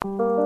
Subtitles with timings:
[0.00, 0.36] Hola,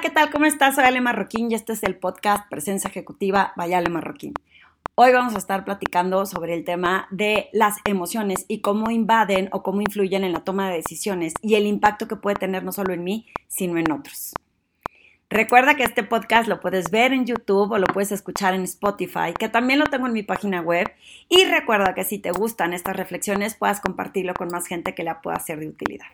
[0.00, 0.30] ¿qué tal?
[0.30, 0.76] ¿Cómo estás?
[0.76, 4.32] Soy Ale Marroquín y este es el podcast Presencia Ejecutiva by Ale Marroquín.
[4.94, 9.62] Hoy vamos a estar platicando sobre el tema de las emociones y cómo invaden o
[9.62, 12.94] cómo influyen en la toma de decisiones y el impacto que puede tener no solo
[12.94, 14.32] en mí, sino en otros.
[15.32, 19.32] Recuerda que este podcast lo puedes ver en YouTube o lo puedes escuchar en Spotify,
[19.32, 20.92] que también lo tengo en mi página web.
[21.30, 25.22] Y recuerda que si te gustan estas reflexiones, puedas compartirlo con más gente que la
[25.22, 26.04] pueda ser de utilidad.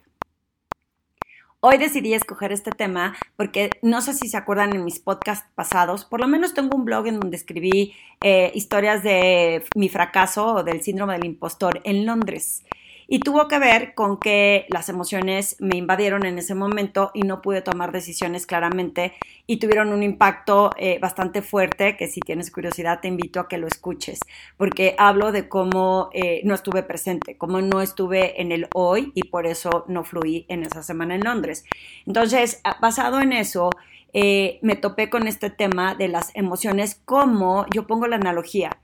[1.58, 6.04] Hoy decidí escoger este tema porque no sé si se acuerdan en mis podcasts pasados,
[6.04, 10.62] por lo menos tengo un blog en donde escribí eh, historias de mi fracaso o
[10.62, 12.62] del síndrome del impostor en Londres.
[13.10, 17.40] Y tuvo que ver con que las emociones me invadieron en ese momento y no
[17.40, 19.14] pude tomar decisiones claramente
[19.46, 23.56] y tuvieron un impacto eh, bastante fuerte que si tienes curiosidad te invito a que
[23.56, 24.20] lo escuches
[24.58, 29.22] porque hablo de cómo eh, no estuve presente, cómo no estuve en el hoy y
[29.22, 31.64] por eso no fluí en esa semana en Londres.
[32.06, 33.70] Entonces, basado en eso,
[34.12, 38.76] eh, me topé con este tema de las emociones, como yo pongo la analogía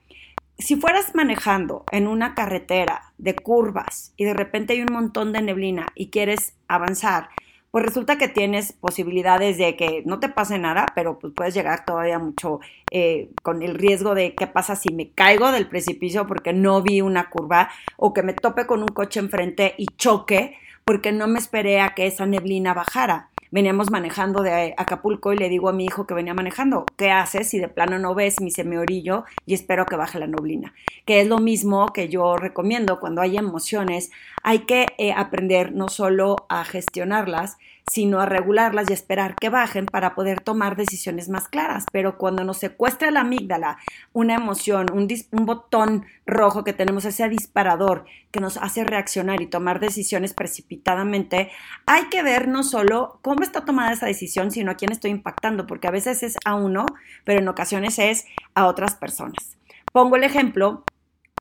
[0.59, 5.43] si fueras manejando en una carretera de curvas y de repente hay un montón de
[5.43, 7.29] neblina y quieres avanzar,
[7.71, 11.85] pues resulta que tienes posibilidades de que no te pase nada, pero pues puedes llegar
[11.85, 12.61] todavía mucho
[12.93, 17.01] eh, con el riesgo de qué pasa si me caigo del precipicio porque no vi
[17.01, 21.41] una curva o que me tope con un coche enfrente y choque porque no me
[21.41, 25.85] esperé a que esa neblina bajara veníamos manejando de Acapulco y le digo a mi
[25.85, 29.87] hijo que venía manejando, ¿qué haces si de plano no ves mi semiorillo y espero
[29.87, 30.75] que baje la noblina?
[31.05, 34.11] Que es lo mismo que yo recomiendo cuando hay emociones,
[34.43, 37.57] hay que eh, aprender no solo a gestionarlas,
[37.91, 41.85] sino a regularlas y esperar que bajen para poder tomar decisiones más claras.
[41.93, 43.79] Pero cuando nos secuestra la amígdala,
[44.13, 49.47] una emoción, un, un botón rojo que tenemos, ese disparador que nos hace reaccionar y
[49.47, 51.51] tomar decisiones precipitadamente,
[51.87, 55.67] hay que ver no solo cómo está tomada esa decisión, sino a quién estoy impactando,
[55.67, 56.87] porque a veces es a uno,
[57.25, 58.25] pero en ocasiones es
[58.55, 59.57] a otras personas.
[59.93, 60.85] Pongo el ejemplo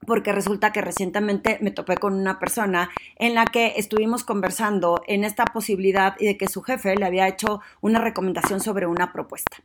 [0.06, 5.24] porque resulta que recientemente me topé con una persona en la que estuvimos conversando en
[5.24, 9.58] esta posibilidad de que su jefe le había hecho una recomendación sobre una propuesta.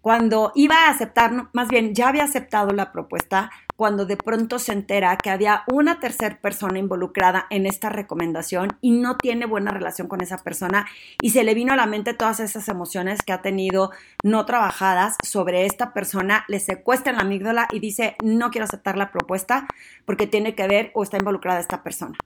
[0.00, 4.72] Cuando iba a aceptar, más bien ya había aceptado la propuesta, cuando de pronto se
[4.72, 10.08] entera que había una tercera persona involucrada en esta recomendación y no tiene buena relación
[10.08, 10.86] con esa persona
[11.20, 13.90] y se le vino a la mente todas esas emociones que ha tenido
[14.24, 19.12] no trabajadas sobre esta persona, le secuestra la amígdala y dice no quiero aceptar la
[19.12, 19.66] propuesta
[20.04, 22.16] porque tiene que ver o está involucrada esta persona.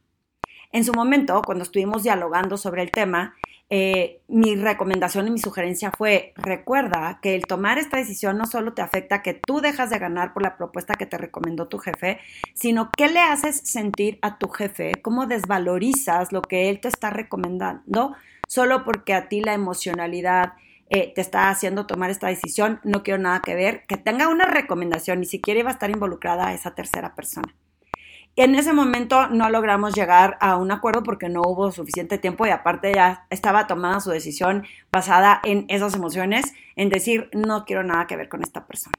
[0.72, 3.34] En su momento, cuando estuvimos dialogando sobre el tema,
[3.70, 8.72] eh, mi recomendación y mi sugerencia fue, recuerda que el tomar esta decisión no solo
[8.72, 12.18] te afecta que tú dejas de ganar por la propuesta que te recomendó tu jefe,
[12.52, 17.10] sino que le haces sentir a tu jefe, cómo desvalorizas lo que él te está
[17.10, 18.16] recomendando
[18.48, 20.54] solo porque a ti la emocionalidad
[20.88, 24.46] eh, te está haciendo tomar esta decisión, no quiero nada que ver, que tenga una
[24.46, 27.54] recomendación, ni siquiera iba a estar involucrada esa tercera persona.
[28.40, 32.48] En ese momento no logramos llegar a un acuerdo porque no hubo suficiente tiempo y
[32.48, 38.06] aparte ya estaba tomada su decisión basada en esas emociones, en decir, no quiero nada
[38.06, 38.94] que ver con esta persona.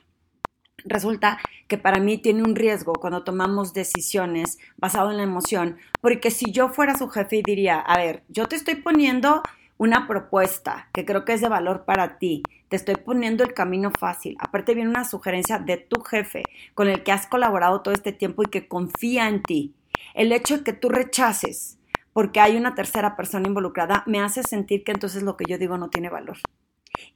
[0.85, 6.29] Resulta que para mí tiene un riesgo cuando tomamos decisiones basado en la emoción, porque
[6.29, 9.41] si yo fuera su jefe y diría, a ver, yo te estoy poniendo
[9.81, 12.43] una propuesta que creo que es de valor para ti.
[12.69, 14.37] Te estoy poniendo el camino fácil.
[14.39, 16.43] Aparte viene una sugerencia de tu jefe
[16.75, 19.73] con el que has colaborado todo este tiempo y que confía en ti.
[20.13, 21.79] El hecho de que tú rechaces
[22.13, 25.79] porque hay una tercera persona involucrada me hace sentir que entonces lo que yo digo
[25.79, 26.37] no tiene valor.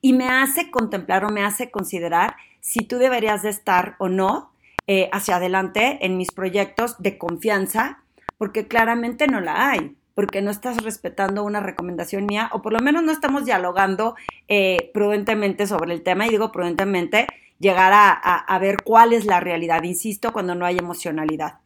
[0.02, 4.54] Y me hace contemplar o me hace considerar si tú deberías de estar o no
[4.88, 8.02] eh, hacia adelante en mis proyectos de confianza,
[8.40, 12.80] porque claramente no la hay porque no estás respetando una recomendación mía o por lo
[12.80, 14.16] menos no estamos dialogando
[14.48, 17.28] eh, prudentemente sobre el tema y digo prudentemente
[17.60, 21.60] llegar a, ver cuál es la realidad, insisto, cuando no hay emocionalidad.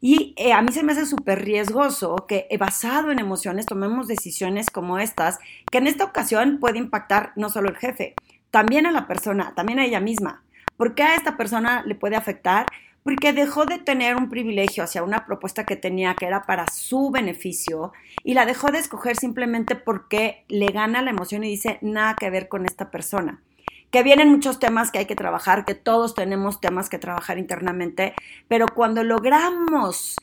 [0.00, 4.08] Y eh, a mí se me hace súper riesgoso que eh, basado en emociones tomemos
[4.08, 5.38] decisiones como estas,
[5.70, 8.14] que en esta ocasión puede impactar no solo el jefe,
[8.50, 10.42] también a la persona, también a ella misma.
[10.76, 12.66] ¿Por qué a esta persona le puede afectar?
[13.04, 17.10] Porque dejó de tener un privilegio hacia una propuesta que tenía que era para su
[17.10, 17.92] beneficio
[18.24, 22.30] y la dejó de escoger simplemente porque le gana la emoción y dice nada que
[22.30, 23.42] ver con esta persona.
[23.90, 28.14] Que vienen muchos temas que hay que trabajar, que todos tenemos temas que trabajar internamente,
[28.48, 30.16] pero cuando logramos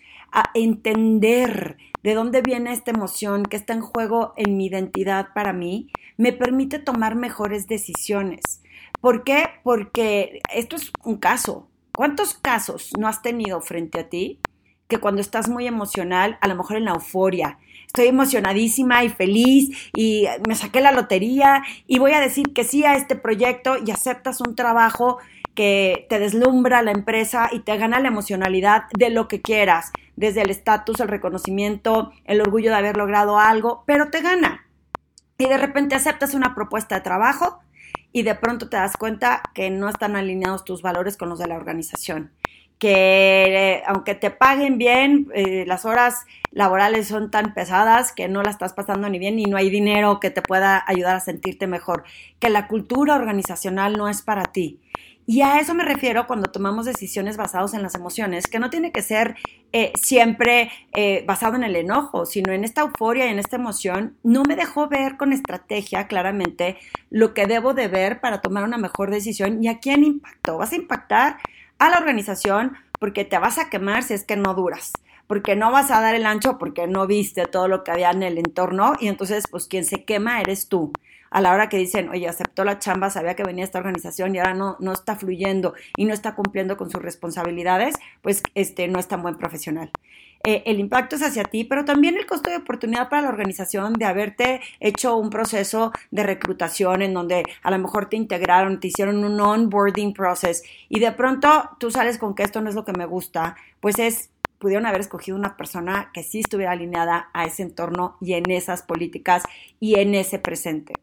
[0.55, 5.91] entender de dónde viene esta emoción que está en juego en mi identidad para mí,
[6.17, 8.41] me permite tomar mejores decisiones.
[8.99, 9.49] ¿Por qué?
[9.63, 14.39] Porque esto es un caso, ¿Cuántos casos no has tenido frente a ti
[14.87, 17.57] que cuando estás muy emocional, a lo mejor en la euforia,
[17.87, 22.83] estoy emocionadísima y feliz y me saqué la lotería y voy a decir que sí
[22.83, 25.19] a este proyecto y aceptas un trabajo
[25.55, 30.41] que te deslumbra la empresa y te gana la emocionalidad de lo que quieras, desde
[30.41, 34.65] el estatus, el reconocimiento, el orgullo de haber logrado algo, pero te gana.
[35.37, 37.59] Y de repente aceptas una propuesta de trabajo
[38.13, 41.47] y de pronto te das cuenta que no están alineados tus valores con los de
[41.47, 42.31] la organización
[42.81, 48.41] que eh, aunque te paguen bien, eh, las horas laborales son tan pesadas que no
[48.41, 51.67] la estás pasando ni bien y no hay dinero que te pueda ayudar a sentirte
[51.67, 52.05] mejor,
[52.39, 54.79] que la cultura organizacional no es para ti.
[55.27, 58.91] Y a eso me refiero cuando tomamos decisiones basadas en las emociones, que no tiene
[58.91, 59.35] que ser
[59.71, 60.71] eh, siempre
[61.25, 64.17] basado en el enojo, sino en esta euforia y en esta emoción.
[64.23, 66.77] No me dejó ver con estrategia claramente
[67.09, 70.57] lo que debo de ver para tomar una mejor decisión y a quién impactó.
[70.57, 71.37] ¿Vas a impactar?
[71.81, 74.93] a la organización porque te vas a quemar si es que no duras,
[75.25, 78.21] porque no vas a dar el ancho porque no viste todo lo que había en
[78.21, 80.93] el entorno y entonces pues quien se quema eres tú.
[81.31, 84.39] A la hora que dicen, oye, aceptó la chamba, sabía que venía esta organización y
[84.39, 88.99] ahora no, no está fluyendo y no está cumpliendo con sus responsabilidades, pues este, no
[88.99, 89.91] es tan buen profesional.
[90.43, 93.93] Eh, el impacto es hacia ti, pero también el costo de oportunidad para la organización
[93.93, 98.87] de haberte hecho un proceso de reclutación en donde a lo mejor te integraron, te
[98.87, 102.85] hicieron un onboarding process y de pronto tú sales con que esto no es lo
[102.85, 107.45] que me gusta, pues es pudieron haber escogido una persona que sí estuviera alineada a
[107.45, 109.43] ese entorno y en esas políticas
[109.79, 110.93] y en ese presente.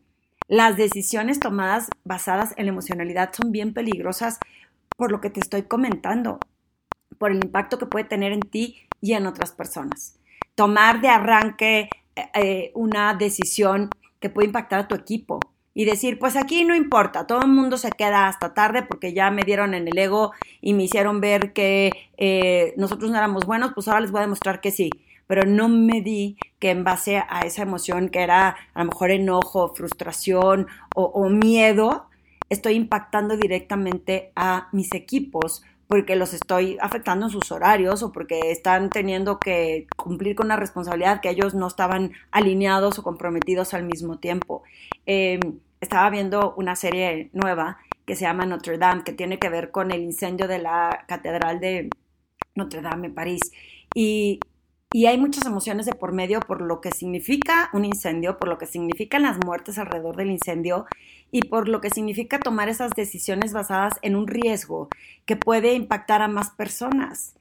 [0.49, 4.39] Las decisiones tomadas basadas en la emocionalidad son bien peligrosas
[4.97, 6.41] por lo que te estoy comentando,
[7.19, 10.19] por el impacto que puede tener en ti y en otras personas.
[10.55, 13.91] Tomar de arranque eh, eh, una decisión
[14.21, 15.39] que puede impactar a tu equipo
[15.75, 19.31] y decir, pues aquí no importa, todo el mundo se queda hasta tarde porque ya
[19.31, 23.73] me dieron en el ego y me hicieron ver que eh, nosotros no éramos buenos,
[23.75, 24.91] pues ahora les voy a demostrar que sí.
[25.29, 29.13] Pero no me di que en base a esa emoción que era a lo mejor
[29.13, 30.67] enojo, frustración
[30.97, 32.09] o miedo,
[32.51, 38.51] estoy impactando directamente a mis equipos porque los estoy afectando en sus horarios o porque
[38.53, 43.85] están teniendo que cumplir con una responsabilidad que ellos no estaban alineados o comprometidos al
[43.85, 44.63] mismo tiempo.
[45.07, 45.41] Em,
[45.81, 49.91] estaba viendo una serie nueva que se llama Notre Dame, que tiene que ver con
[49.91, 51.89] el incendio de la Catedral de
[52.55, 53.41] Notre Dame en París.
[53.95, 54.41] Y,
[54.93, 58.57] y hay muchas emociones de por medio por lo que significa un incendio, por lo
[58.57, 60.87] que significan las muertes alrededor del incendio
[61.31, 64.89] y por lo que significa tomar esas decisiones basadas en un riesgo
[65.27, 67.35] que puede impactar a más personas.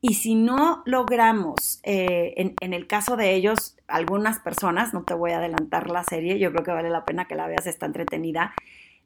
[0.00, 5.14] Y si no logramos, eh, en, en, el caso de ellos, algunas personas, no te
[5.14, 7.86] voy a adelantar la serie, yo creo que vale la pena que la veas, está
[7.86, 8.54] entretenida,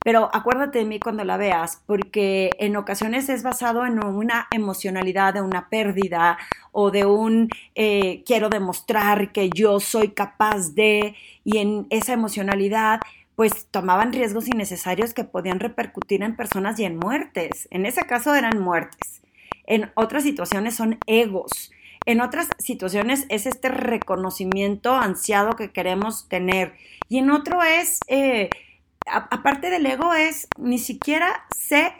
[0.05, 5.35] pero acuérdate de mí cuando la veas, porque en ocasiones es basado en una emocionalidad
[5.35, 6.39] de una pérdida
[6.73, 11.15] o de un eh, quiero demostrar que yo soy capaz de,
[11.45, 13.01] y en esa emocionalidad
[13.39, 17.69] pues tomaban riesgos innecesarios que podían repercutir en personas y en muertes.
[17.71, 19.23] En ese caso eran muertes.
[19.65, 21.71] En otras situaciones son egos.
[22.05, 26.73] En otras situaciones es este reconocimiento ansiado que queremos tener.
[27.09, 28.51] Y en otro es, eh,
[29.11, 31.95] aparte del ego, es ni siquiera sé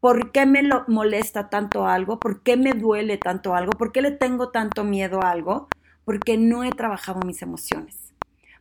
[0.00, 4.02] por qué me lo molesta tanto algo, por qué me duele tanto algo, por qué
[4.02, 5.68] le tengo tanto miedo a algo,
[6.04, 8.08] porque no he trabajado mis emociones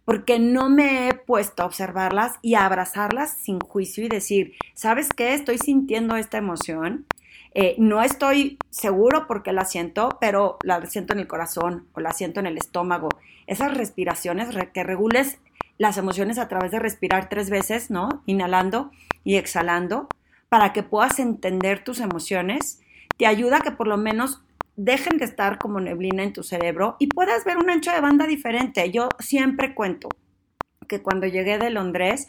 [0.08, 5.10] porque no me he puesto a observarlas y a abrazarlas sin juicio y decir, ¿sabes
[5.10, 5.34] qué?
[5.34, 7.06] Estoy sintiendo esta emoción.
[7.54, 12.14] Eh, no estoy seguro porque la siento, pero la siento en el corazón o la
[12.14, 13.10] siento en el estómago.
[13.48, 15.40] Esas respiraciones, que regules
[15.78, 18.24] las emociones a través de respirar tres veces, ¿no?
[18.26, 18.92] Inhalando
[19.24, 20.08] y exhalando,
[20.50, 22.82] para que puedas entender tus emociones,
[23.18, 24.42] te ayuda a que por lo menos
[24.76, 28.28] dejen de estar como neblina en tu cerebro y puedas ver un ancho de banda
[28.28, 28.92] diferente.
[28.92, 30.10] Yo siempre cuento
[30.88, 32.28] que cuando llegué de Londres,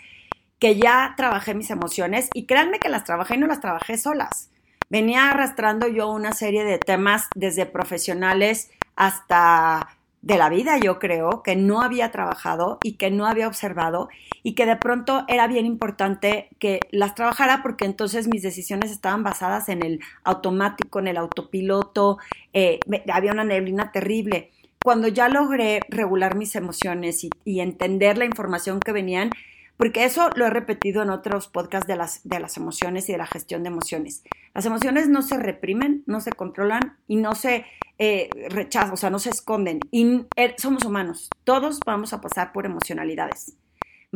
[0.58, 4.50] que ya trabajé mis emociones y créanme que las trabajé y no las trabajé solas.
[4.90, 11.42] Venía arrastrando yo una serie de temas desde profesionales hasta de la vida, yo creo,
[11.42, 14.08] que no había trabajado y que no había observado
[14.42, 19.22] y que de pronto era bien importante que las trabajara porque entonces mis decisiones estaban
[19.22, 22.18] basadas en el automático, en el autopiloto,
[22.52, 22.80] eh,
[23.12, 24.50] había una neblina terrible.
[24.82, 29.30] Cuando ya logré regular mis emociones y, y entender la información que venían,
[29.78, 33.18] porque eso lo he repetido en otros podcasts de las, de las emociones y de
[33.18, 34.24] la gestión de emociones.
[34.52, 37.64] Las emociones no se reprimen, no se controlan y no se
[37.98, 39.80] eh, rechazan, o sea, no se esconden.
[39.90, 43.56] Y eh, somos humanos, todos vamos a pasar por emocionalidades.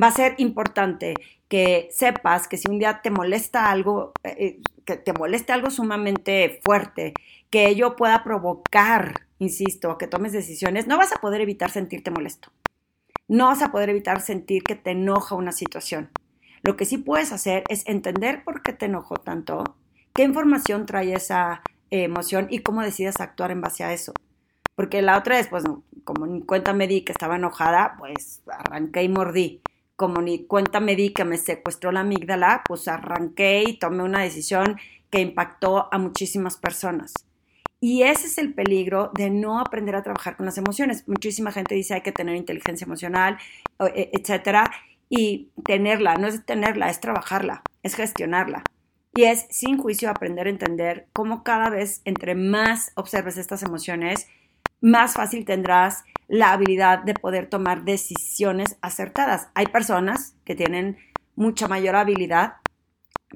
[0.01, 1.15] Va a ser importante
[1.49, 5.71] que sepas que si un día te molesta algo, eh, eh, que te moleste algo
[5.71, 7.13] sumamente fuerte,
[7.51, 12.51] que ello pueda provocar, insisto, que tomes decisiones, no vas a poder evitar sentirte molesto.
[13.29, 16.11] No vas a poder evitar sentir que te enoja una situación.
[16.63, 19.77] Lo que sí puedes hacer es entender por qué te enojó tanto,
[20.15, 24.13] qué información trae esa emoción y cómo decides actuar en base a eso.
[24.75, 25.65] Porque la otra vez, pues,
[26.05, 29.63] como ni cuenta me di que estaba enojada, pues arranqué y mordí
[30.03, 34.23] como ni cuenta me di que me secuestró la amígdala, pues arranqué y tomé una
[34.23, 34.77] decisión
[35.11, 37.13] que impactó a muchísimas personas.
[37.79, 41.07] Y ese es el peligro de no aprender a trabajar con las emociones.
[41.07, 43.39] Muchísima gente dice hay que tener inteligencia emocional,
[43.95, 44.73] e, etcétera,
[45.09, 48.65] y tenerla, no es tenerla, es trabajarla, es gestionarla.
[49.15, 54.27] Y es sin juicio aprender a entender cómo cada vez entre más observes estas emociones,
[54.81, 59.49] más fácil tendrás la habilidad de poder tomar decisiones acertadas.
[59.55, 60.97] Hay personas que tienen
[61.37, 62.55] mucha mayor habilidad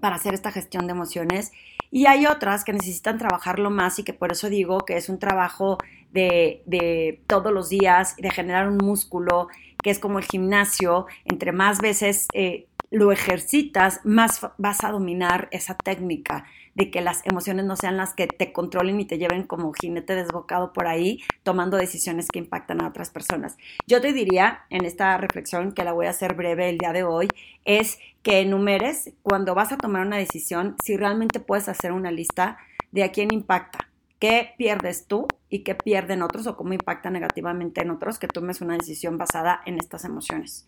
[0.00, 1.52] para hacer esta gestión de emociones
[1.90, 5.18] y hay otras que necesitan trabajarlo más y que por eso digo que es un
[5.18, 5.78] trabajo
[6.12, 9.48] de, todos los días, de generar un músculo,
[9.82, 12.66] que es como el gimnasio, entre más veces eh,
[12.96, 18.14] lo ejercitas, más vas a dominar esa técnica de que las emociones no sean las
[18.14, 22.80] que te controlen y te lleven como jinete desbocado por ahí, tomando decisiones que impactan
[22.80, 23.58] a otras personas.
[23.86, 27.02] Yo te diría en esta reflexión, que la voy a hacer breve el día de
[27.02, 27.28] hoy,
[27.66, 32.56] es que enumeres cuando vas a tomar una decisión, si realmente puedes hacer una lista
[32.92, 37.82] de a quién impacta, qué pierdes tú y qué pierden otros o cómo impacta negativamente
[37.82, 40.66] en otros, que tomes una decisión basada en estas emociones.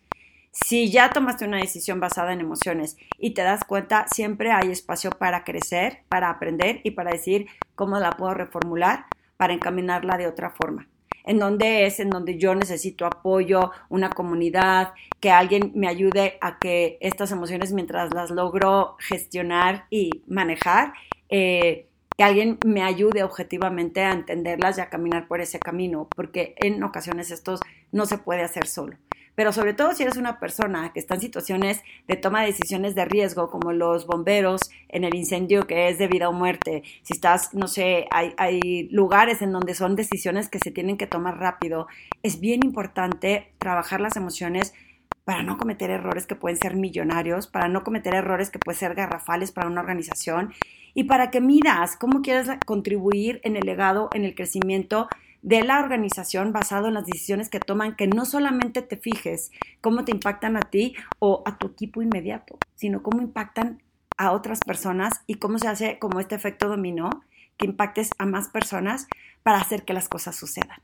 [0.50, 5.10] Si ya tomaste una decisión basada en emociones y te das cuenta, siempre hay espacio
[5.10, 9.06] para crecer, para aprender y para decir cómo la puedo reformular
[9.38, 10.86] para encaminarla de otra forma.
[11.24, 16.58] En donde es en donde yo necesito apoyo, una comunidad, que alguien me ayude a
[16.58, 20.92] que estas emociones, mientras las logro gestionar y manejar,
[21.28, 21.86] eh,
[22.16, 26.82] que alguien me ayude objetivamente a entenderlas y a caminar por ese camino, porque en
[26.82, 27.60] ocasiones esto
[27.92, 28.96] no se puede hacer solo
[29.38, 32.96] pero sobre todo si eres una persona que está en situaciones de toma de decisiones
[32.96, 37.12] de riesgo, como los bomberos en el incendio que es de vida o muerte, si
[37.12, 41.38] estás, no sé, hay, hay lugares en donde son decisiones que se tienen que tomar
[41.38, 41.86] rápido,
[42.24, 44.74] es bien importante trabajar las emociones
[45.22, 48.96] para no cometer errores que pueden ser millonarios, para no cometer errores que pueden ser
[48.96, 50.52] garrafales para una organización
[50.94, 55.06] y para que midas cómo quieres contribuir en el legado, en el crecimiento
[55.48, 59.50] de la organización basado en las decisiones que toman, que no solamente te fijes
[59.80, 63.82] cómo te impactan a ti o a tu equipo inmediato, sino cómo impactan
[64.18, 67.08] a otras personas y cómo se hace como este efecto dominó,
[67.56, 69.06] que impactes a más personas
[69.42, 70.82] para hacer que las cosas sucedan.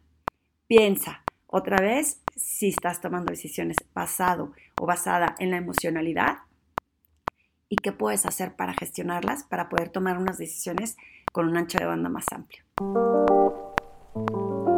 [0.66, 6.38] Piensa otra vez si estás tomando decisiones basado o basada en la emocionalidad
[7.68, 10.96] y qué puedes hacer para gestionarlas, para poder tomar unas decisiones
[11.32, 12.64] con un ancho de banda más amplio.
[14.14, 14.73] Thank you.